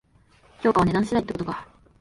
[0.63, 1.67] 評価は値段次第ってことか